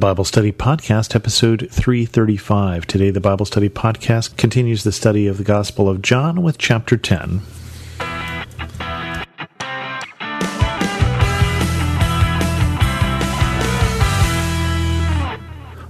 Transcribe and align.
Bible 0.00 0.24
Study 0.24 0.50
Podcast, 0.50 1.14
episode 1.14 1.68
335. 1.70 2.86
Today, 2.86 3.10
the 3.10 3.20
Bible 3.20 3.44
Study 3.44 3.68
Podcast 3.68 4.38
continues 4.38 4.82
the 4.82 4.92
study 4.92 5.26
of 5.26 5.36
the 5.36 5.44
Gospel 5.44 5.90
of 5.90 6.00
John 6.00 6.40
with 6.40 6.56
chapter 6.56 6.96
10. 6.96 7.42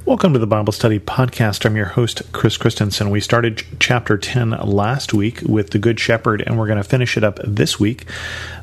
Welcome 0.04 0.32
to 0.32 0.40
the 0.40 0.46
Bible 0.48 0.72
Study 0.72 0.98
Podcast. 0.98 1.64
I'm 1.64 1.76
your 1.76 1.86
host, 1.86 2.32
Chris 2.32 2.56
Christensen. 2.56 3.10
We 3.10 3.20
started 3.20 3.62
chapter 3.78 4.18
10 4.18 4.50
last 4.50 5.14
week 5.14 5.40
with 5.42 5.70
the 5.70 5.78
Good 5.78 6.00
Shepherd, 6.00 6.42
and 6.44 6.58
we're 6.58 6.66
going 6.66 6.82
to 6.82 6.82
finish 6.82 7.16
it 7.16 7.22
up 7.22 7.38
this 7.44 7.78
week 7.78 8.06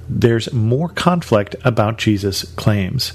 there's 0.10 0.52
more 0.54 0.89
conflict 0.89 1.55
about 1.64 1.98
Jesus' 1.98 2.44
claims. 2.55 3.14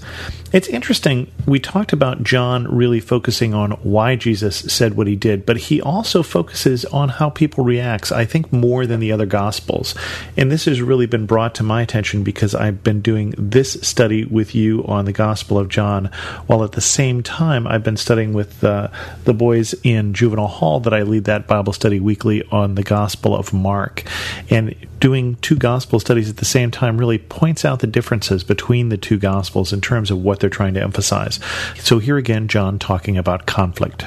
It's 0.52 0.68
interesting, 0.68 1.32
we 1.46 1.58
talked 1.58 1.94
about 1.94 2.22
John 2.22 2.68
really 2.68 3.00
focusing 3.00 3.54
on 3.54 3.70
why 3.82 4.16
Jesus 4.16 4.56
said 4.56 4.94
what 4.94 5.06
he 5.06 5.16
did, 5.16 5.46
but 5.46 5.56
he 5.56 5.80
also 5.80 6.22
focuses 6.22 6.84
on 6.86 7.08
how 7.08 7.30
people 7.30 7.64
react, 7.64 8.12
I 8.12 8.26
think 8.26 8.52
more 8.52 8.84
than 8.84 9.00
the 9.00 9.12
other 9.12 9.24
gospels. 9.24 9.94
And 10.36 10.52
this 10.52 10.66
has 10.66 10.82
really 10.82 11.06
been 11.06 11.24
brought 11.24 11.54
to 11.54 11.62
my 11.62 11.80
attention 11.80 12.22
because 12.22 12.54
I've 12.54 12.84
been 12.84 13.00
doing 13.00 13.34
this 13.38 13.72
study 13.80 14.26
with 14.26 14.54
you 14.54 14.84
on 14.84 15.06
the 15.06 15.12
Gospel 15.12 15.58
of 15.58 15.70
John, 15.70 16.10
while 16.46 16.62
at 16.64 16.72
the 16.72 16.82
same 16.82 17.22
time 17.22 17.66
I've 17.66 17.84
been 17.84 17.96
studying 17.96 18.34
with 18.34 18.62
uh, 18.62 18.88
the 19.24 19.34
boys 19.34 19.74
in 19.82 20.12
juvenile 20.12 20.48
hall 20.48 20.80
that 20.80 20.92
I 20.92 21.02
lead 21.02 21.24
that 21.24 21.46
Bible 21.46 21.72
study 21.72 21.98
weekly 21.98 22.42
on 22.50 22.74
the 22.74 22.82
Gospel 22.82 23.34
of 23.34 23.54
Mark. 23.54 24.02
And 24.50 24.74
doing 25.02 25.34
two 25.42 25.56
gospel 25.56 25.98
studies 25.98 26.30
at 26.30 26.36
the 26.36 26.44
same 26.44 26.70
time 26.70 26.81
really 26.90 27.18
points 27.18 27.64
out 27.64 27.80
the 27.80 27.86
differences 27.86 28.44
between 28.44 28.88
the 28.88 28.96
two 28.96 29.18
gospels 29.18 29.72
in 29.72 29.80
terms 29.80 30.10
of 30.10 30.22
what 30.22 30.40
they're 30.40 30.50
trying 30.50 30.74
to 30.74 30.82
emphasize. 30.82 31.38
So 31.78 31.98
here 31.98 32.16
again, 32.16 32.48
John 32.48 32.78
talking 32.78 33.16
about 33.16 33.46
conflict 33.46 34.06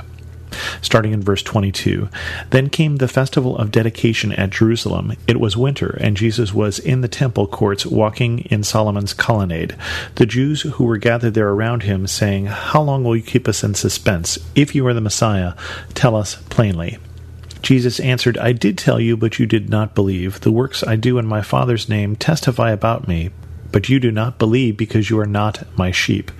starting 0.82 1.12
in 1.12 1.22
verse 1.22 1.42
22. 1.44 2.10
Then 2.50 2.70
came 2.70 2.98
the 2.98 3.08
festival 3.08 3.58
of 3.58 3.72
dedication 3.72 4.32
at 4.34 4.50
Jerusalem. 4.50 5.14
It 5.28 5.40
was 5.40 5.58
winter, 5.58 5.98
and 6.00 6.18
Jesus 6.18 6.54
was 6.54 6.80
in 6.80 7.02
the 7.02 7.08
temple 7.08 7.48
courts 7.48 7.86
walking 7.86 8.40
in 8.40 8.64
Solomon's 8.64 9.14
colonnade. 9.14 9.76
The 10.16 10.26
Jews 10.26 10.62
who 10.62 10.84
were 10.86 10.98
gathered 10.98 11.34
there 11.34 11.50
around 11.50 11.84
him, 11.84 12.08
saying, 12.08 12.46
How 12.46 12.82
long 12.82 13.04
will 13.04 13.16
you 13.16 13.24
keep 13.24 13.48
us 13.48 13.64
in 13.64 13.74
suspense? 13.74 14.38
If 14.56 14.76
you 14.76 14.86
are 14.88 14.94
the 14.94 15.02
Messiah, 15.02 15.54
tell 15.94 16.16
us 16.16 16.36
plainly. 16.50 16.98
Jesus 17.66 18.00
answered, 18.00 18.38
I 18.38 18.52
did 18.52 18.78
tell 18.78 19.00
you, 19.00 19.18
but 19.18 19.40
you 19.40 19.48
did 19.48 19.72
not 19.72 19.96
believe. 19.96 20.40
The 20.42 20.52
works 20.52 20.84
I 20.84 20.96
do 20.96 21.18
in 21.18 21.26
my 21.26 21.42
Father's 21.42 21.90
name 21.90 22.16
testify 22.16 22.70
about 22.70 23.08
me, 23.08 23.32
but 23.76 23.90
you 23.90 24.00
do 24.00 24.10
not 24.10 24.40
believe 24.40 24.78
because 24.78 25.10
you 25.10 25.20
are 25.20 25.26
not 25.26 25.68
my 25.78 25.92
sheep. 25.92 26.32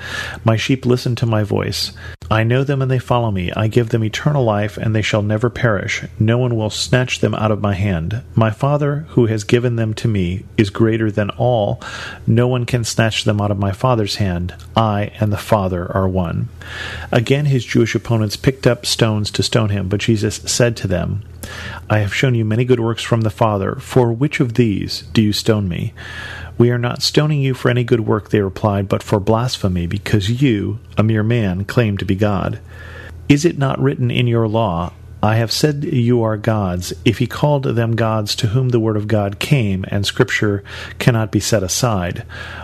My 0.46 0.56
sheep 0.56 0.86
listen 0.86 1.18
to 1.18 1.26
my 1.26 1.44
voice. 1.44 1.92
I 2.32 2.44
know 2.44 2.64
them 2.64 2.82
and 2.82 2.90
they 2.90 2.98
follow 2.98 3.30
me. 3.30 3.52
I 3.52 3.68
give 3.68 3.90
them 3.90 4.06
eternal 4.06 4.46
life 4.46 4.78
and 4.78 4.96
they 4.96 5.02
shall 5.02 5.22
never 5.22 5.50
perish. 5.50 6.06
No 6.18 6.38
one 6.38 6.56
will 6.56 6.70
snatch 6.70 7.20
them 7.20 7.36
out 7.36 7.52
of 7.52 7.62
my 7.62 7.74
hand. 7.74 8.24
My 8.36 8.52
Father, 8.52 9.06
who 9.10 9.26
has 9.26 9.44
given 9.44 9.76
them 9.76 9.94
to 9.96 10.08
me, 10.08 10.46
is 10.56 10.70
greater 10.70 11.12
than 11.12 11.30
all. 11.32 11.82
No 12.26 12.48
one 12.48 12.66
can 12.66 12.86
snatch 12.86 13.26
them 13.26 13.42
out 13.42 13.52
of 13.52 13.60
my 13.60 13.74
Father's 13.74 14.16
hand. 14.16 14.56
I 14.74 15.12
and 15.20 15.34
the 15.34 15.38
Father 15.38 15.92
are 15.92 16.08
one. 16.08 16.48
Again, 17.12 17.48
his 17.48 17.66
Jewish 17.66 17.96
opponents 17.96 18.38
picked 18.38 18.66
up 18.66 18.86
stones 18.86 19.30
to 19.32 19.44
stone 19.44 19.72
him, 19.72 19.90
but 19.90 20.00
Jesus 20.00 20.38
said 20.46 20.78
to 20.78 20.88
them, 20.88 21.22
I 21.90 22.00
have 22.00 22.16
shown 22.16 22.34
you 22.34 22.46
many 22.46 22.66
good 22.66 22.80
works 22.80 23.04
from 23.04 23.22
the 23.22 23.30
Father. 23.30 23.76
For 23.76 24.12
which 24.12 24.40
of 24.40 24.56
these 24.56 25.02
do 25.14 25.22
you 25.22 25.34
stone 25.34 25.68
me? 25.68 25.94
We 26.58 26.72
are 26.72 26.78
not 26.78 27.04
stoning 27.04 27.42
you 27.42 27.54
for 27.54 27.70
any 27.70 27.84
good 27.84 28.02
work, 28.02 28.30
they 28.30 28.42
replied, 28.42 28.88
but 28.88 29.04
for 29.04 29.20
blasphemy, 29.20 29.88
because 29.88 30.42
you, 30.42 30.80
a 30.98 31.04
mere 31.04 31.24
man, 31.24 31.66
claim 31.66 31.98
to 31.98 32.06
be 32.06 32.16
God. 32.16 32.60
Is 33.28 33.44
it 33.44 33.58
not 33.58 33.80
written 33.80 34.10
in 34.10 34.28
your 34.28 34.48
law, 34.48 34.94
I 35.26 35.38
have 35.38 35.52
said 35.52 35.84
you 35.84 36.22
are 36.22 36.38
gods. 36.38 36.94
If 37.04 37.18
he 37.18 37.26
called 37.26 37.64
them 37.64 37.96
gods 37.96 38.36
to 38.36 38.48
whom 38.48 38.70
the 38.70 38.80
word 38.80 38.96
of 38.96 39.08
God 39.08 39.40
came, 39.40 39.84
and 39.88 40.06
scripture 40.06 40.64
cannot 41.00 41.32
be 41.32 41.40
set 41.40 41.64
aside, 41.64 42.20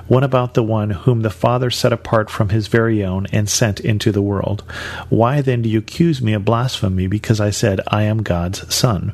what 0.08 0.24
about 0.24 0.54
the 0.54 0.62
one 0.62 0.92
whom 0.92 1.22
the 1.22 1.32
Father 1.32 1.72
set 1.72 1.92
apart 1.92 2.30
from 2.30 2.50
his 2.50 2.68
very 2.68 3.04
own 3.04 3.26
and 3.32 3.50
sent 3.50 3.80
into 3.80 4.12
the 4.12 4.22
world? 4.22 4.62
Why 5.10 5.42
then 5.42 5.64
do 5.64 5.70
you 5.70 5.80
accuse 5.80 6.22
me 6.22 6.34
of 6.34 6.46
blasphemy 6.46 7.08
because 7.08 7.42
I 7.42 7.50
said 7.50 7.82
I 7.88 8.04
am 8.04 8.22
God's 8.22 8.72
son? 8.72 9.14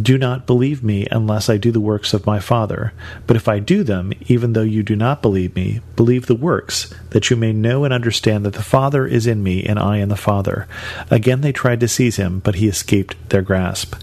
Do 0.00 0.18
not 0.18 0.46
believe 0.46 0.82
me 0.82 1.06
unless 1.12 1.48
I 1.48 1.56
do 1.56 1.70
the 1.70 1.80
works 1.80 2.12
of 2.12 2.26
my 2.26 2.40
Father. 2.40 2.92
But 3.28 3.36
if 3.36 3.46
I 3.46 3.60
do 3.60 3.84
them, 3.84 4.12
even 4.26 4.52
though 4.52 4.62
you 4.62 4.82
do 4.82 4.96
not 4.96 5.22
believe 5.22 5.54
me, 5.54 5.80
believe 5.94 6.26
the 6.26 6.34
works, 6.34 6.92
that 7.10 7.30
you 7.30 7.36
may 7.36 7.52
know 7.52 7.84
and 7.84 7.94
understand 7.94 8.44
that 8.44 8.54
the 8.54 8.62
Father 8.62 9.06
is 9.06 9.26
in 9.26 9.44
me 9.44 9.62
and 9.62 9.78
I 9.78 9.98
in 9.98 10.08
the 10.08 10.16
Father. 10.16 10.66
Again 11.12 11.42
they 11.42 11.52
tried 11.52 11.78
to 11.78 11.88
seize 11.88 12.16
him, 12.16 12.40
but 12.40 12.56
he 12.56 12.66
escaped 12.66 13.16
their 13.28 13.42
grasp. 13.42 13.94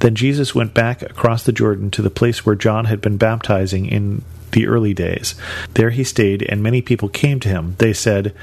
Then 0.00 0.16
Jesus 0.16 0.54
went 0.54 0.74
back 0.74 1.00
across 1.00 1.44
the 1.44 1.52
Jordan 1.52 1.92
to 1.92 2.02
the 2.02 2.10
place 2.10 2.44
where 2.44 2.56
John 2.56 2.86
had 2.86 3.00
been 3.00 3.16
baptizing 3.16 3.86
in 3.86 4.22
the 4.50 4.66
early 4.66 4.94
days. 4.94 5.36
There 5.74 5.90
he 5.90 6.02
stayed, 6.02 6.42
and 6.42 6.62
many 6.62 6.82
people 6.82 7.08
came 7.08 7.38
to 7.40 7.48
him. 7.48 7.76
They 7.78 7.92
said, 7.92 8.34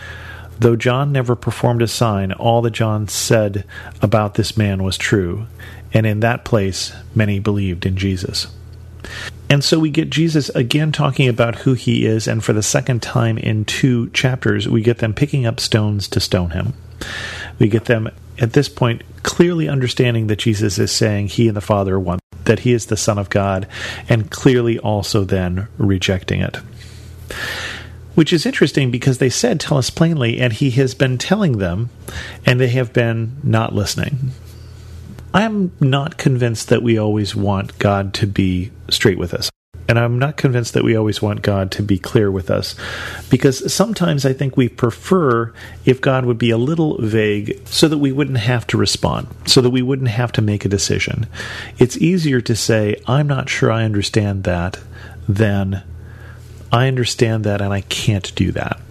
Though 0.60 0.76
John 0.76 1.12
never 1.12 1.36
performed 1.36 1.82
a 1.82 1.88
sign, 1.88 2.32
all 2.32 2.62
that 2.62 2.72
John 2.72 3.08
said 3.08 3.66
about 4.02 4.36
this 4.36 4.56
man 4.56 4.84
was 4.84 4.98
true 4.98 5.48
and 5.94 6.06
in 6.06 6.22
that 6.22 6.44
place 6.44 6.94
many 7.14 7.40
believed 7.40 7.86
in 7.86 7.96
Jesus. 7.96 8.48
And 9.50 9.64
so 9.64 9.78
we 9.78 9.92
get 9.92 10.10
Jesus 10.10 10.50
again 10.50 10.92
talking 10.92 11.28
about 11.28 11.56
who 11.58 11.74
he 11.74 12.06
is, 12.06 12.28
and 12.28 12.44
for 12.44 12.54
the 12.54 12.64
second 12.64 13.02
time 13.02 13.38
in 13.38 13.66
two 13.66 14.10
chapters, 14.10 14.68
we 14.68 14.82
get 14.82 14.98
them 14.98 15.14
picking 15.14 15.46
up 15.46 15.60
stones 15.60 16.08
to 16.10 16.20
stone 16.20 16.52
him. 16.52 16.74
We 17.60 17.68
get 17.68 17.86
them 17.86 18.10
at 18.40 18.54
this 18.54 18.70
point 18.70 19.04
clearly 19.22 19.70
understanding 19.70 20.28
that 20.28 20.40
Jesus 20.40 20.80
is 20.80 20.92
saying 20.92 21.28
he 21.28 21.48
and 21.48 21.56
the 21.56 21.62
Father 21.62 21.96
are 21.96 22.00
one, 22.00 22.20
that 22.46 22.60
he 22.60 22.74
is 22.74 22.88
the 22.88 22.98
Son 22.98 23.20
of 23.20 23.30
God, 23.30 23.68
and 24.10 24.32
clearly 24.32 24.80
also 24.80 25.24
then 25.24 25.68
rejecting 25.78 26.42
it. 26.42 26.58
Which 28.16 28.32
is 28.32 28.46
interesting 28.46 28.92
because 28.92 29.18
they 29.18 29.30
said, 29.30 29.60
Tell 29.60 29.78
us 29.78 29.90
plainly, 29.90 30.40
and 30.40 30.54
he 30.54 30.72
has 30.72 30.94
been 30.94 31.18
telling 31.18 31.58
them, 31.58 31.90
and 32.46 32.60
they 32.60 32.70
have 32.70 32.94
been 32.94 33.38
not 33.44 33.74
listening. 33.74 34.32
I'm 35.34 35.72
not 35.80 36.18
convinced 36.18 36.70
that 36.70 36.84
we 36.84 36.98
always 36.98 37.36
want 37.36 37.80
God 37.80 38.14
to 38.16 38.28
be 38.28 38.72
straight 38.90 39.18
with 39.18 39.34
us. 39.34 39.50
And 39.88 40.00
I'm 40.00 40.18
not 40.18 40.38
convinced 40.38 40.74
that 40.76 40.84
we 40.84 40.96
always 40.96 41.22
want 41.22 41.42
God 41.42 41.72
to 41.72 41.84
be 41.84 41.98
clear 41.98 42.32
with 42.32 42.50
us. 42.50 42.76
Because 43.30 43.74
sometimes 43.74 44.26
I 44.26 44.32
think 44.32 44.56
we 44.56 44.70
prefer 44.70 45.52
if 45.84 46.00
God 46.00 46.26
would 46.26 46.38
be 46.38 46.52
a 46.52 46.58
little 46.58 46.98
vague 47.02 47.60
so 47.68 47.88
that 47.88 47.98
we 47.98 48.12
wouldn't 48.12 48.38
have 48.38 48.66
to 48.68 48.78
respond, 48.78 49.28
so 49.46 49.60
that 49.60 49.72
we 49.72 49.82
wouldn't 49.82 50.10
have 50.10 50.32
to 50.34 50.42
make 50.42 50.64
a 50.64 50.70
decision. 50.70 51.28
It's 51.80 51.98
easier 51.98 52.40
to 52.42 52.56
say, 52.56 52.96
I'm 53.08 53.28
not 53.28 53.50
sure 53.50 53.72
I 53.72 53.84
understand 53.84 54.46
that, 54.46 54.80
than 55.28 55.84
I 56.74 56.88
understand 56.88 57.44
that 57.44 57.62
and 57.62 57.72
I 57.72 57.82
can't 57.82 58.34
do 58.34 58.52
that. 58.54 58.82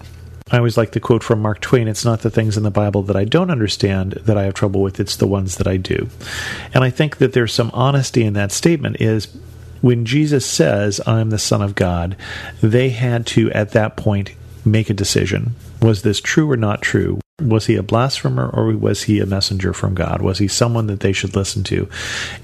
I 0.53 0.59
always 0.59 0.77
like 0.77 0.93
the 0.93 1.01
quote 1.01 1.25
from 1.25 1.43
Mark 1.43 1.61
Twain 1.61 1.89
it's 1.89 2.05
not 2.05 2.21
the 2.21 2.31
things 2.31 2.57
in 2.57 2.63
the 2.63 2.71
Bible 2.71 3.03
that 3.03 3.17
I 3.17 3.25
don't 3.25 3.51
understand 3.51 4.13
that 4.13 4.39
I 4.39 4.45
have 4.45 4.55
trouble 4.55 4.83
with, 4.83 5.01
it's 5.01 5.17
the 5.17 5.27
ones 5.27 5.57
that 5.57 5.67
I 5.67 5.79
do. 5.79 6.09
And 6.73 6.85
I 6.85 6.91
think 6.91 7.17
that 7.17 7.33
there's 7.33 7.53
some 7.53 7.73
honesty 7.75 8.23
in 8.23 8.35
that 8.35 8.53
statement 8.53 9.01
is 9.01 9.35
when 9.81 10.05
Jesus 10.05 10.47
says, 10.47 11.01
I'm 11.09 11.31
the 11.31 11.39
Son 11.39 11.61
of 11.61 11.75
God, 11.75 12.17
they 12.63 12.91
had 12.91 13.27
to, 13.29 13.51
at 13.51 13.73
that 13.73 13.97
point, 13.97 14.31
make 14.65 14.89
a 14.89 14.95
decision. 14.95 15.57
Was 15.81 16.03
this 16.03 16.21
true 16.21 16.49
or 16.49 16.57
not 16.57 16.83
true? 16.83 17.19
Was 17.41 17.67
he 17.67 17.75
a 17.75 17.83
blasphemer 17.83 18.49
or 18.49 18.77
was 18.77 19.05
he 19.05 19.19
a 19.19 19.27
messenger 19.27 19.73
from 19.73 19.95
God? 19.95 20.23
Was 20.23 20.39
he 20.39 20.47
someone 20.47 20.87
that 20.87 21.01
they 21.01 21.13
should 21.13 21.35
listen 21.35 21.65
to? 21.65 21.89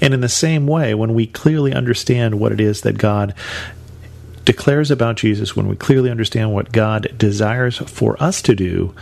And 0.00 0.12
in 0.12 0.20
the 0.20 0.28
same 0.28 0.66
way, 0.66 0.94
when 0.94 1.14
we 1.14 1.28
clearly 1.28 1.72
understand 1.72 2.40
what 2.40 2.50
it 2.50 2.60
is 2.60 2.80
that 2.80 2.98
God 2.98 3.34
declares 4.48 4.90
about 4.90 5.16
Jesus, 5.16 5.54
when 5.54 5.68
we 5.68 5.76
clearly 5.76 6.10
understand 6.10 6.54
what 6.54 6.72
God 6.72 7.14
desires 7.18 7.76
for 7.76 8.16
us 8.18 8.40
to 8.40 8.54
do, 8.54 8.94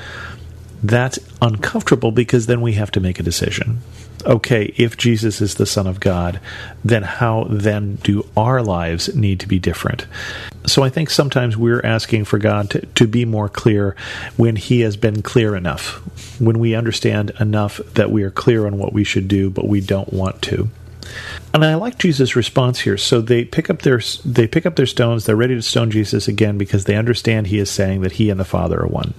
that's 0.83 1.21
uncomfortable 1.41 2.11
because 2.11 2.47
then 2.47 2.61
we 2.61 2.73
have 2.73 2.91
to 2.91 3.01
make 3.01 3.21
a 3.21 3.23
decision. 3.23 3.79
Okay, 4.25 4.75
if 4.77 4.97
Jesus 4.97 5.41
is 5.41 5.55
the 5.55 5.65
Son 5.65 5.87
of 5.87 6.01
God, 6.01 6.41
then 6.85 7.05
how 7.05 7.47
then 7.49 7.95
do 8.03 8.27
our 8.37 8.61
lives 8.61 9.15
need 9.15 9.39
to 9.39 9.47
be 9.47 9.61
different? 9.61 10.09
So 10.67 10.83
I 10.83 10.89
think 10.89 11.11
sometimes 11.11 11.57
we're 11.57 11.85
asking 11.87 12.25
for 12.25 12.39
God 12.39 12.71
to, 12.71 12.81
to 12.85 13.07
be 13.07 13.25
more 13.25 13.49
clear 13.49 13.95
when 14.37 14.57
He 14.57 14.81
has 14.81 14.97
been 14.97 15.23
clear 15.23 15.55
enough, 15.55 16.01
when 16.41 16.59
we 16.59 16.75
understand 16.75 17.31
enough 17.39 17.77
that 17.95 18.11
we 18.11 18.25
are 18.25 18.33
clear 18.33 18.67
on 18.67 18.79
what 18.79 18.93
we 18.93 19.05
should 19.05 19.29
do, 19.29 19.49
but 19.49 19.69
we 19.69 19.81
don't 19.81 20.13
want 20.13 20.43
to. 20.43 20.69
And 21.55 21.65
I 21.65 21.75
like 21.77 21.99
Jesus' 21.99 22.37
response 22.37 22.81
here. 22.81 22.99
So 22.99 23.21
they 23.21 23.45
pick 23.45 23.71
up 23.71 23.83
their 23.83 24.01
they 24.25 24.47
pick 24.47 24.67
up 24.67 24.77
their 24.77 24.87
stones. 24.87 25.25
They're 25.25 25.37
ready 25.37 25.55
to 25.55 25.63
stone 25.63 25.91
Jesus 25.91 26.29
again 26.29 26.59
because 26.59 26.85
they 26.85 26.97
understand 26.97 27.47
he 27.47 27.59
is 27.59 27.71
saying 27.71 28.03
that 28.03 28.13
he 28.13 28.29
and 28.29 28.39
the 28.39 28.45
Father 28.45 28.83
are 28.83 28.87
one. 28.87 29.15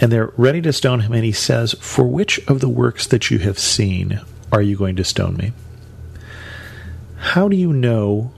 And 0.00 0.12
they're 0.12 0.32
ready 0.36 0.62
to 0.62 0.72
stone 0.72 1.00
him. 1.00 1.12
And 1.12 1.24
he 1.24 1.32
says, 1.32 1.74
"For 1.80 2.04
which 2.04 2.38
of 2.46 2.60
the 2.60 2.68
works 2.68 3.06
that 3.08 3.30
you 3.30 3.38
have 3.38 3.58
seen 3.58 4.20
are 4.52 4.62
you 4.62 4.76
going 4.76 4.96
to 4.96 5.04
stone 5.04 5.36
me?" 5.36 5.52
How 7.16 7.48
do 7.48 7.56
you 7.56 7.72
know 7.72 8.32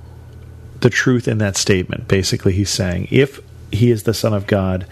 the 0.80 0.90
truth 0.90 1.26
in 1.26 1.38
that 1.38 1.56
statement? 1.56 2.06
Basically, 2.06 2.52
he's 2.52 2.70
saying, 2.70 3.08
if 3.10 3.40
he 3.72 3.90
is 3.90 4.02
the 4.02 4.14
Son 4.14 4.34
of 4.34 4.46
God, 4.46 4.86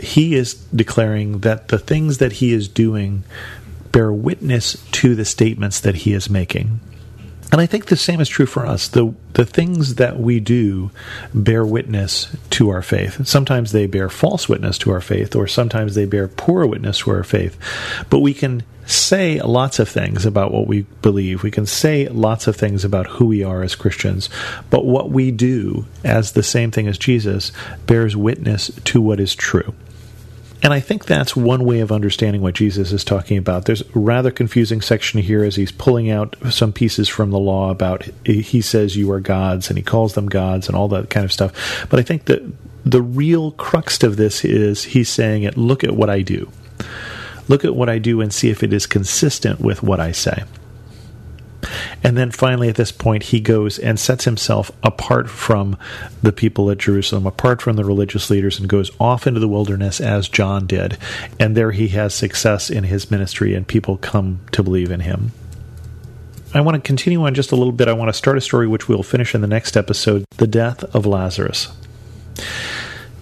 he 0.00 0.34
is 0.34 0.54
declaring 0.54 1.40
that 1.40 1.68
the 1.68 1.78
things 1.78 2.18
that 2.18 2.32
he 2.32 2.52
is 2.52 2.66
doing 2.66 3.24
bear 3.92 4.10
witness 4.10 4.76
to 4.92 5.14
the 5.14 5.24
statements 5.24 5.80
that 5.80 5.96
he 5.96 6.12
is 6.12 6.28
making. 6.30 6.80
And 7.52 7.60
I 7.60 7.66
think 7.66 7.86
the 7.86 7.96
same 7.96 8.20
is 8.20 8.28
true 8.28 8.46
for 8.46 8.66
us. 8.66 8.88
The 8.88 9.14
the 9.34 9.44
things 9.44 9.96
that 9.96 10.18
we 10.18 10.40
do 10.40 10.90
bear 11.32 11.64
witness 11.64 12.34
to 12.50 12.70
our 12.70 12.82
faith. 12.82 13.26
Sometimes 13.26 13.72
they 13.72 13.86
bear 13.86 14.08
false 14.08 14.48
witness 14.48 14.78
to 14.78 14.90
our 14.90 15.00
faith, 15.00 15.36
or 15.36 15.46
sometimes 15.46 15.94
they 15.94 16.06
bear 16.06 16.26
poor 16.26 16.66
witness 16.66 17.00
to 17.00 17.10
our 17.10 17.24
faith. 17.24 17.56
But 18.10 18.20
we 18.20 18.34
can 18.34 18.62
say 18.86 19.40
lots 19.40 19.78
of 19.78 19.88
things 19.88 20.24
about 20.24 20.52
what 20.52 20.66
we 20.66 20.82
believe. 21.02 21.42
We 21.42 21.50
can 21.50 21.66
say 21.66 22.08
lots 22.08 22.46
of 22.46 22.56
things 22.56 22.84
about 22.84 23.06
who 23.06 23.26
we 23.26 23.42
are 23.42 23.62
as 23.62 23.74
Christians. 23.74 24.28
But 24.70 24.84
what 24.84 25.10
we 25.10 25.30
do, 25.30 25.86
as 26.04 26.32
the 26.32 26.42
same 26.42 26.70
thing 26.70 26.86
as 26.88 26.98
Jesus, 26.98 27.52
bears 27.86 28.16
witness 28.16 28.70
to 28.84 29.00
what 29.00 29.20
is 29.20 29.34
true. 29.34 29.74
And 30.62 30.72
I 30.72 30.80
think 30.80 31.04
that's 31.04 31.36
one 31.36 31.64
way 31.64 31.80
of 31.80 31.92
understanding 31.92 32.42
what 32.42 32.54
Jesus 32.54 32.90
is 32.90 33.04
talking 33.04 33.36
about. 33.38 33.66
There's 33.66 33.82
a 33.82 33.86
rather 33.94 34.30
confusing 34.30 34.80
section 34.80 35.20
here 35.20 35.44
as 35.44 35.56
he's 35.56 35.70
pulling 35.70 36.10
out 36.10 36.34
some 36.50 36.72
pieces 36.72 37.08
from 37.08 37.30
the 37.30 37.38
law 37.38 37.70
about 37.70 38.08
he 38.24 38.60
says 38.60 38.96
you 38.96 39.10
are 39.12 39.20
gods 39.20 39.68
and 39.68 39.76
he 39.76 39.82
calls 39.82 40.14
them 40.14 40.28
gods 40.28 40.66
and 40.66 40.76
all 40.76 40.88
that 40.88 41.10
kind 41.10 41.24
of 41.24 41.32
stuff. 41.32 41.86
But 41.90 42.00
I 42.00 42.02
think 42.02 42.24
that 42.24 42.42
the 42.84 43.02
real 43.02 43.50
crux 43.52 44.02
of 44.02 44.16
this 44.16 44.44
is 44.44 44.84
he's 44.84 45.08
saying 45.08 45.42
it 45.42 45.56
look 45.56 45.84
at 45.84 45.94
what 45.94 46.08
I 46.08 46.22
do. 46.22 46.50
Look 47.48 47.64
at 47.64 47.76
what 47.76 47.88
I 47.88 47.98
do 47.98 48.20
and 48.20 48.32
see 48.32 48.48
if 48.48 48.62
it 48.62 48.72
is 48.72 48.86
consistent 48.86 49.60
with 49.60 49.82
what 49.82 50.00
I 50.00 50.12
say. 50.12 50.44
And 52.02 52.16
then 52.16 52.30
finally, 52.30 52.68
at 52.68 52.76
this 52.76 52.92
point, 52.92 53.24
he 53.24 53.40
goes 53.40 53.78
and 53.78 53.98
sets 53.98 54.24
himself 54.24 54.70
apart 54.82 55.28
from 55.28 55.76
the 56.22 56.32
people 56.32 56.70
at 56.70 56.78
Jerusalem, 56.78 57.26
apart 57.26 57.62
from 57.62 57.76
the 57.76 57.84
religious 57.84 58.30
leaders, 58.30 58.58
and 58.58 58.68
goes 58.68 58.90
off 59.00 59.26
into 59.26 59.40
the 59.40 59.48
wilderness 59.48 60.00
as 60.00 60.28
John 60.28 60.66
did. 60.66 60.98
And 61.38 61.56
there 61.56 61.72
he 61.72 61.88
has 61.88 62.14
success 62.14 62.70
in 62.70 62.84
his 62.84 63.10
ministry, 63.10 63.54
and 63.54 63.66
people 63.66 63.96
come 63.96 64.40
to 64.52 64.62
believe 64.62 64.90
in 64.90 65.00
him. 65.00 65.32
I 66.54 66.60
want 66.60 66.76
to 66.76 66.86
continue 66.86 67.22
on 67.24 67.34
just 67.34 67.52
a 67.52 67.56
little 67.56 67.72
bit. 67.72 67.88
I 67.88 67.92
want 67.92 68.08
to 68.08 68.14
start 68.14 68.38
a 68.38 68.40
story 68.40 68.66
which 68.66 68.88
we'll 68.88 69.02
finish 69.02 69.34
in 69.34 69.40
the 69.40 69.46
next 69.46 69.76
episode 69.76 70.24
the 70.36 70.46
death 70.46 70.84
of 70.94 71.04
Lazarus. 71.04 71.68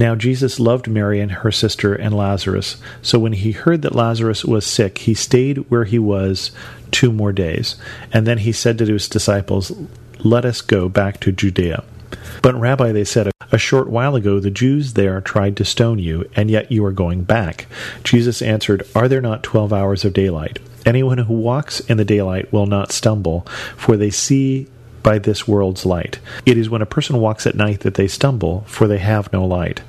Now 0.00 0.14
Jesus 0.14 0.58
loved 0.58 0.88
Mary 0.88 1.20
and 1.20 1.30
her 1.30 1.52
sister 1.52 1.94
and 1.94 2.16
Lazarus. 2.16 2.78
So 3.02 3.18
when 3.18 3.34
he 3.34 3.52
heard 3.52 3.82
that 3.82 3.94
Lazarus 3.94 4.46
was 4.46 4.64
sick, 4.64 4.96
he 4.96 5.12
stayed 5.12 5.58
where 5.68 5.84
he 5.84 5.98
was 5.98 6.52
two 6.90 7.12
more 7.12 7.34
days. 7.34 7.76
And 8.10 8.26
then 8.26 8.38
he 8.38 8.50
said 8.50 8.78
to 8.78 8.86
his 8.86 9.10
disciples, 9.10 9.70
Let 10.20 10.46
us 10.46 10.62
go 10.62 10.88
back 10.88 11.20
to 11.20 11.32
Judea. 11.32 11.84
But, 12.40 12.58
Rabbi, 12.58 12.92
they 12.92 13.04
said, 13.04 13.30
a 13.52 13.58
short 13.58 13.90
while 13.90 14.16
ago 14.16 14.40
the 14.40 14.50
Jews 14.50 14.94
there 14.94 15.20
tried 15.20 15.54
to 15.58 15.66
stone 15.66 15.98
you, 15.98 16.26
and 16.34 16.50
yet 16.50 16.72
you 16.72 16.82
are 16.86 16.92
going 16.92 17.24
back. 17.24 17.66
Jesus 18.02 18.40
answered, 18.40 18.86
Are 18.94 19.06
there 19.06 19.20
not 19.20 19.42
twelve 19.42 19.70
hours 19.70 20.06
of 20.06 20.14
daylight? 20.14 20.60
Anyone 20.86 21.18
who 21.18 21.34
walks 21.34 21.80
in 21.80 21.98
the 21.98 22.06
daylight 22.06 22.50
will 22.50 22.64
not 22.64 22.90
stumble, 22.90 23.46
for 23.76 23.98
they 23.98 24.08
see 24.08 24.66
by 25.02 25.18
this 25.18 25.48
world's 25.48 25.86
light. 25.86 26.18
It 26.46 26.58
is 26.58 26.70
when 26.70 26.82
a 26.82 26.86
person 26.86 27.20
walks 27.20 27.46
at 27.46 27.54
night 27.54 27.80
that 27.80 27.94
they 27.94 28.08
stumble, 28.08 28.62
for 28.66 28.86
they 28.86 28.98
have 28.98 29.32
no 29.32 29.44
light. 29.44 29.82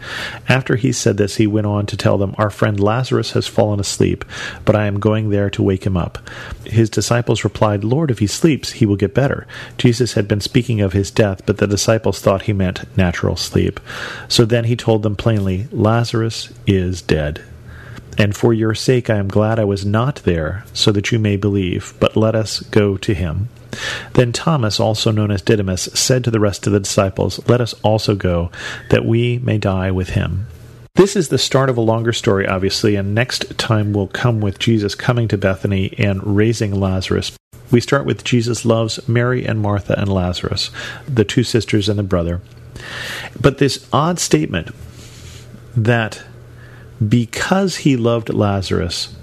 After 0.47 0.75
he 0.75 0.91
said 0.91 1.17
this, 1.17 1.35
he 1.35 1.47
went 1.47 1.67
on 1.67 1.85
to 1.87 1.97
tell 1.97 2.17
them, 2.17 2.35
Our 2.37 2.49
friend 2.49 2.79
Lazarus 2.79 3.31
has 3.31 3.47
fallen 3.47 3.79
asleep, 3.79 4.25
but 4.65 4.75
I 4.75 4.85
am 4.85 4.99
going 4.99 5.29
there 5.29 5.49
to 5.51 5.63
wake 5.63 5.85
him 5.85 5.97
up. 5.97 6.17
His 6.65 6.89
disciples 6.89 7.43
replied, 7.43 7.83
Lord, 7.83 8.11
if 8.11 8.19
he 8.19 8.27
sleeps, 8.27 8.73
he 8.73 8.85
will 8.85 8.95
get 8.95 9.13
better. 9.13 9.47
Jesus 9.77 10.13
had 10.13 10.27
been 10.27 10.41
speaking 10.41 10.81
of 10.81 10.93
his 10.93 11.11
death, 11.11 11.45
but 11.45 11.57
the 11.57 11.67
disciples 11.67 12.19
thought 12.19 12.43
he 12.43 12.53
meant 12.53 12.85
natural 12.97 13.35
sleep. 13.35 13.79
So 14.27 14.45
then 14.45 14.65
he 14.65 14.75
told 14.75 15.03
them 15.03 15.15
plainly, 15.15 15.67
Lazarus 15.71 16.53
is 16.65 17.01
dead. 17.01 17.43
And 18.17 18.35
for 18.35 18.53
your 18.53 18.75
sake 18.75 19.09
I 19.09 19.17
am 19.17 19.27
glad 19.27 19.59
I 19.59 19.63
was 19.63 19.85
not 19.85 20.17
there, 20.17 20.65
so 20.73 20.91
that 20.91 21.11
you 21.11 21.19
may 21.19 21.37
believe. 21.37 21.93
But 21.99 22.17
let 22.17 22.35
us 22.35 22.59
go 22.59 22.97
to 22.97 23.13
him. 23.13 23.49
Then 24.13 24.31
Thomas, 24.31 24.79
also 24.79 25.11
known 25.11 25.31
as 25.31 25.41
Didymus, 25.41 25.83
said 25.93 26.23
to 26.23 26.31
the 26.31 26.39
rest 26.39 26.67
of 26.67 26.73
the 26.73 26.79
disciples, 26.79 27.39
Let 27.47 27.61
us 27.61 27.73
also 27.83 28.15
go, 28.15 28.51
that 28.89 29.05
we 29.05 29.39
may 29.39 29.57
die 29.57 29.91
with 29.91 30.11
him. 30.11 30.47
This 30.95 31.15
is 31.15 31.29
the 31.29 31.37
start 31.37 31.69
of 31.69 31.77
a 31.77 31.81
longer 31.81 32.11
story, 32.11 32.45
obviously, 32.45 32.95
and 32.95 33.15
next 33.15 33.57
time 33.57 33.93
will 33.93 34.07
come 34.07 34.41
with 34.41 34.59
Jesus 34.59 34.93
coming 34.93 35.27
to 35.29 35.37
Bethany 35.37 35.93
and 35.97 36.35
raising 36.35 36.77
Lazarus. 36.77 37.31
We 37.71 37.79
start 37.79 38.05
with 38.05 38.25
Jesus 38.25 38.65
loves 38.65 39.07
Mary 39.07 39.45
and 39.45 39.61
Martha 39.61 39.97
and 39.97 40.11
Lazarus, 40.11 40.69
the 41.07 41.23
two 41.23 41.43
sisters 41.43 41.87
and 41.87 41.97
the 41.97 42.03
brother. 42.03 42.41
But 43.39 43.57
this 43.57 43.87
odd 43.93 44.19
statement 44.19 44.75
that 45.75 46.21
because 47.07 47.77
he 47.77 47.95
loved 47.95 48.33
Lazarus, 48.33 49.15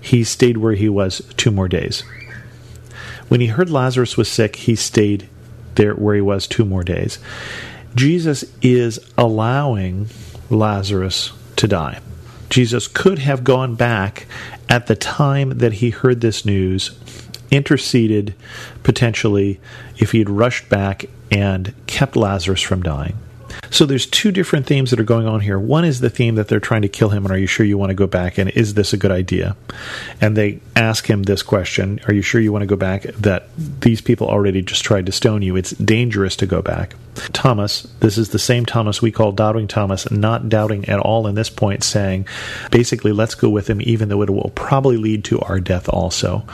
he 0.00 0.22
stayed 0.22 0.58
where 0.58 0.74
he 0.74 0.88
was 0.88 1.20
two 1.36 1.50
more 1.50 1.68
days. 1.68 2.04
When 3.28 3.40
he 3.40 3.48
heard 3.48 3.70
Lazarus 3.70 4.16
was 4.16 4.28
sick, 4.28 4.56
he 4.56 4.76
stayed 4.76 5.28
there 5.74 5.94
where 5.94 6.14
he 6.14 6.20
was 6.20 6.46
two 6.46 6.64
more 6.64 6.84
days. 6.84 7.18
Jesus 7.94 8.44
is 8.62 9.00
allowing 9.16 10.08
Lazarus 10.50 11.32
to 11.56 11.66
die. 11.66 12.00
Jesus 12.50 12.86
could 12.86 13.18
have 13.18 13.44
gone 13.44 13.74
back 13.74 14.26
at 14.68 14.86
the 14.86 14.96
time 14.96 15.58
that 15.58 15.74
he 15.74 15.90
heard 15.90 16.20
this 16.20 16.44
news, 16.44 16.96
interceded 17.50 18.34
potentially 18.82 19.60
if 19.96 20.12
he 20.12 20.18
had 20.18 20.30
rushed 20.30 20.68
back 20.68 21.06
and 21.30 21.74
kept 21.86 22.16
Lazarus 22.16 22.60
from 22.60 22.82
dying. 22.82 23.16
So 23.70 23.86
there's 23.86 24.06
two 24.06 24.32
different 24.32 24.66
themes 24.66 24.90
that 24.90 25.00
are 25.00 25.04
going 25.04 25.26
on 25.26 25.40
here. 25.40 25.58
One 25.58 25.84
is 25.84 26.00
the 26.00 26.10
theme 26.10 26.34
that 26.36 26.48
they're 26.48 26.60
trying 26.60 26.82
to 26.82 26.88
kill 26.88 27.10
him, 27.10 27.24
and 27.24 27.32
are 27.32 27.38
you 27.38 27.46
sure 27.46 27.66
you 27.66 27.78
want 27.78 27.90
to 27.90 27.94
go 27.94 28.06
back? 28.06 28.38
And 28.38 28.50
is 28.50 28.74
this 28.74 28.92
a 28.92 28.96
good 28.96 29.10
idea? 29.10 29.56
And 30.20 30.36
they 30.36 30.60
ask 30.74 31.08
him 31.08 31.22
this 31.24 31.42
question: 31.42 32.00
Are 32.06 32.14
you 32.14 32.22
sure 32.22 32.40
you 32.40 32.52
want 32.52 32.62
to 32.62 32.66
go 32.66 32.76
back? 32.76 33.02
That 33.02 33.48
these 33.56 34.00
people 34.00 34.28
already 34.28 34.62
just 34.62 34.84
tried 34.84 35.06
to 35.06 35.12
stone 35.12 35.42
you. 35.42 35.56
It's 35.56 35.70
dangerous 35.72 36.36
to 36.36 36.46
go 36.46 36.62
back. 36.62 36.94
Thomas, 37.32 37.82
this 38.00 38.18
is 38.18 38.28
the 38.28 38.38
same 38.38 38.66
Thomas 38.66 39.00
we 39.00 39.10
call 39.10 39.32
doubting 39.32 39.66
Thomas, 39.66 40.10
not 40.10 40.48
doubting 40.48 40.86
at 40.88 41.00
all 41.00 41.26
in 41.26 41.34
this 41.34 41.48
point, 41.48 41.82
saying, 41.82 42.26
basically, 42.70 43.12
let's 43.12 43.34
go 43.34 43.48
with 43.48 43.70
him, 43.70 43.80
even 43.82 44.08
though 44.08 44.22
it 44.22 44.28
will 44.28 44.52
probably 44.54 44.98
lead 44.98 45.24
to 45.24 45.40
our 45.40 45.58
death 45.58 45.88
also. 45.88 46.44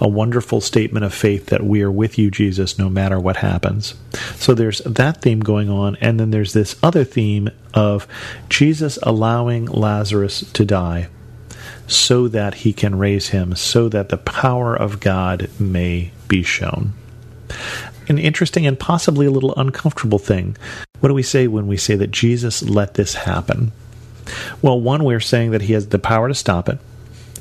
A 0.00 0.08
wonderful 0.08 0.60
statement 0.60 1.04
of 1.04 1.12
faith 1.12 1.46
that 1.46 1.64
we 1.64 1.82
are 1.82 1.90
with 1.90 2.18
you, 2.18 2.30
Jesus, 2.30 2.78
no 2.78 2.88
matter 2.88 3.18
what 3.18 3.38
happens. 3.38 3.94
So 4.36 4.54
there's 4.54 4.78
that 4.80 5.22
theme 5.22 5.40
going 5.40 5.68
on, 5.68 5.96
and 6.00 6.20
then 6.20 6.30
there's 6.30 6.52
this 6.52 6.71
other 6.82 7.04
theme 7.04 7.50
of 7.74 8.06
Jesus 8.48 8.98
allowing 9.02 9.66
Lazarus 9.66 10.50
to 10.52 10.64
die 10.64 11.08
so 11.86 12.28
that 12.28 12.54
he 12.54 12.72
can 12.72 12.98
raise 12.98 13.28
him, 13.28 13.54
so 13.54 13.88
that 13.88 14.08
the 14.08 14.16
power 14.16 14.74
of 14.74 15.00
God 15.00 15.50
may 15.58 16.10
be 16.28 16.42
shown 16.42 16.92
an 18.08 18.18
interesting 18.18 18.66
and 18.66 18.78
possibly 18.78 19.26
a 19.26 19.30
little 19.30 19.54
uncomfortable 19.56 20.18
thing. 20.18 20.56
What 21.00 21.08
do 21.08 21.14
we 21.14 21.22
say 21.22 21.46
when 21.46 21.66
we 21.66 21.76
say 21.76 21.94
that 21.96 22.10
Jesus 22.10 22.62
let 22.62 22.94
this 22.94 23.14
happen? 23.14 23.72
Well, 24.60 24.80
one, 24.80 25.04
we're 25.04 25.20
saying 25.20 25.50
that 25.50 25.62
he 25.62 25.72
has 25.72 25.88
the 25.88 25.98
power 25.98 26.28
to 26.28 26.34
stop 26.34 26.68
it, 26.68 26.78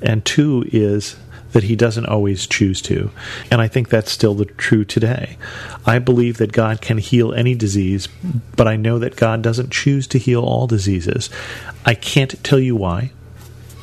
and 0.01 0.25
two 0.25 0.65
is 0.71 1.15
that 1.51 1.63
he 1.63 1.75
doesn't 1.75 2.05
always 2.05 2.47
choose 2.47 2.81
to. 2.83 3.11
And 3.49 3.61
I 3.61 3.67
think 3.67 3.89
that's 3.89 4.11
still 4.11 4.33
the 4.33 4.45
true 4.45 4.85
today. 4.85 5.37
I 5.85 5.99
believe 5.99 6.37
that 6.37 6.51
God 6.51 6.81
can 6.81 6.97
heal 6.97 7.33
any 7.33 7.55
disease, 7.55 8.07
but 8.55 8.67
I 8.67 8.75
know 8.75 8.99
that 8.99 9.15
God 9.15 9.41
doesn't 9.41 9.71
choose 9.71 10.07
to 10.07 10.17
heal 10.19 10.43
all 10.43 10.67
diseases. 10.67 11.29
I 11.85 11.95
can't 11.95 12.41
tell 12.43 12.59
you 12.59 12.75
why 12.75 13.11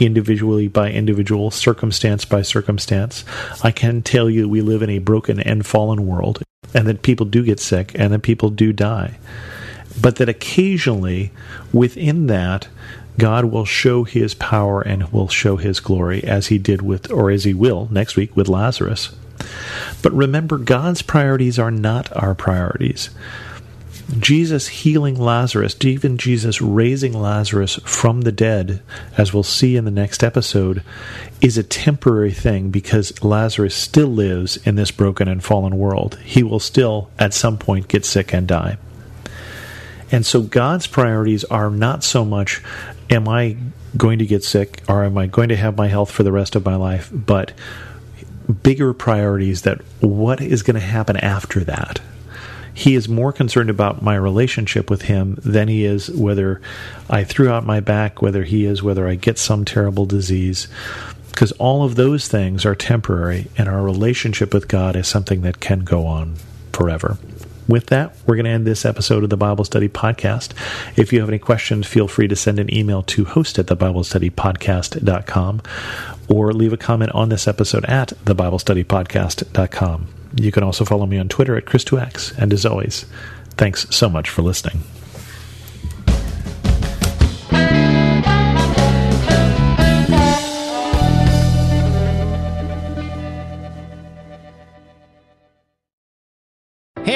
individually 0.00 0.68
by 0.68 0.90
individual, 0.90 1.50
circumstance 1.50 2.24
by 2.24 2.42
circumstance. 2.42 3.24
I 3.62 3.70
can 3.70 4.02
tell 4.02 4.30
you 4.30 4.48
we 4.48 4.60
live 4.60 4.82
in 4.82 4.90
a 4.90 4.98
broken 4.98 5.40
and 5.40 5.66
fallen 5.66 6.06
world, 6.06 6.42
and 6.74 6.86
that 6.86 7.02
people 7.02 7.26
do 7.26 7.42
get 7.42 7.60
sick, 7.60 7.92
and 7.94 8.12
that 8.12 8.20
people 8.20 8.50
do 8.50 8.72
die. 8.72 9.18
But 10.00 10.16
that 10.16 10.28
occasionally, 10.28 11.32
within 11.72 12.28
that, 12.28 12.68
God 13.18 13.46
will 13.46 13.64
show 13.64 14.04
his 14.04 14.34
power 14.34 14.80
and 14.80 15.12
will 15.12 15.28
show 15.28 15.56
his 15.56 15.80
glory 15.80 16.22
as 16.24 16.46
he 16.46 16.58
did 16.58 16.82
with, 16.82 17.10
or 17.10 17.30
as 17.30 17.44
he 17.44 17.52
will 17.52 17.88
next 17.90 18.16
week 18.16 18.36
with 18.36 18.48
Lazarus. 18.48 19.14
But 20.02 20.12
remember, 20.12 20.58
God's 20.58 21.02
priorities 21.02 21.58
are 21.58 21.70
not 21.70 22.14
our 22.16 22.34
priorities. 22.34 23.10
Jesus 24.18 24.68
healing 24.68 25.16
Lazarus, 25.16 25.76
even 25.82 26.16
Jesus 26.16 26.62
raising 26.62 27.12
Lazarus 27.12 27.74
from 27.84 28.22
the 28.22 28.32
dead, 28.32 28.80
as 29.18 29.34
we'll 29.34 29.42
see 29.42 29.76
in 29.76 29.84
the 29.84 29.90
next 29.90 30.24
episode, 30.24 30.82
is 31.42 31.58
a 31.58 31.62
temporary 31.62 32.32
thing 32.32 32.70
because 32.70 33.22
Lazarus 33.22 33.74
still 33.74 34.08
lives 34.08 34.56
in 34.58 34.76
this 34.76 34.90
broken 34.90 35.28
and 35.28 35.44
fallen 35.44 35.76
world. 35.76 36.18
He 36.24 36.42
will 36.42 36.60
still, 36.60 37.10
at 37.18 37.34
some 37.34 37.58
point, 37.58 37.88
get 37.88 38.06
sick 38.06 38.32
and 38.32 38.48
die. 38.48 38.78
And 40.10 40.24
so 40.24 40.40
God's 40.40 40.86
priorities 40.86 41.44
are 41.44 41.70
not 41.70 42.02
so 42.02 42.24
much, 42.24 42.62
am 43.10 43.28
I 43.28 43.56
going 43.96 44.18
to 44.18 44.26
get 44.26 44.44
sick 44.44 44.82
or 44.88 45.04
am 45.04 45.16
I 45.18 45.26
going 45.26 45.48
to 45.48 45.56
have 45.56 45.76
my 45.76 45.88
health 45.88 46.10
for 46.10 46.22
the 46.22 46.32
rest 46.32 46.56
of 46.56 46.64
my 46.64 46.76
life, 46.76 47.10
but 47.12 47.52
bigger 48.62 48.92
priorities 48.94 49.62
that 49.62 49.80
what 50.00 50.40
is 50.40 50.62
going 50.62 50.74
to 50.74 50.80
happen 50.80 51.16
after 51.16 51.60
that 51.64 52.00
he 52.78 52.94
is 52.94 53.08
more 53.08 53.32
concerned 53.32 53.70
about 53.70 54.02
my 54.02 54.14
relationship 54.14 54.88
with 54.88 55.02
him 55.02 55.36
than 55.44 55.66
he 55.66 55.84
is 55.84 56.08
whether 56.10 56.60
I 57.10 57.24
threw 57.24 57.48
out 57.48 57.66
my 57.66 57.80
back, 57.80 58.22
whether 58.22 58.44
he 58.44 58.66
is 58.66 58.84
whether 58.84 59.08
I 59.08 59.16
get 59.16 59.36
some 59.36 59.64
terrible 59.64 60.06
disease. 60.06 60.68
Because 61.28 61.50
all 61.52 61.82
of 61.82 61.96
those 61.96 62.28
things 62.28 62.64
are 62.64 62.76
temporary, 62.76 63.48
and 63.58 63.68
our 63.68 63.82
relationship 63.82 64.54
with 64.54 64.68
God 64.68 64.94
is 64.94 65.08
something 65.08 65.40
that 65.40 65.58
can 65.58 65.80
go 65.80 66.06
on 66.06 66.36
forever. 66.72 67.18
With 67.68 67.86
that, 67.88 68.16
we're 68.26 68.36
going 68.36 68.46
to 68.46 68.50
end 68.50 68.66
this 68.66 68.86
episode 68.86 69.22
of 69.24 69.30
the 69.30 69.36
Bible 69.36 69.64
Study 69.64 69.88
Podcast. 69.90 70.52
If 70.96 71.12
you 71.12 71.20
have 71.20 71.28
any 71.28 71.38
questions, 71.38 71.86
feel 71.86 72.08
free 72.08 72.26
to 72.26 72.34
send 72.34 72.58
an 72.58 72.72
email 72.74 73.02
to 73.04 73.26
host 73.26 73.58
at 73.58 73.66
thebiblestudypodcast.com 73.66 75.62
or 76.28 76.52
leave 76.54 76.72
a 76.72 76.78
comment 76.78 77.12
on 77.12 77.28
this 77.28 77.46
episode 77.46 77.84
at 77.84 78.08
thebiblestudypodcast.com. 78.24 80.06
You 80.36 80.52
can 80.52 80.62
also 80.62 80.84
follow 80.84 81.06
me 81.06 81.18
on 81.18 81.28
Twitter 81.28 81.56
at 81.56 81.66
Chris2X. 81.66 82.38
And 82.38 82.52
as 82.54 82.64
always, 82.64 83.04
thanks 83.50 83.86
so 83.94 84.08
much 84.08 84.30
for 84.30 84.40
listening. 84.42 84.82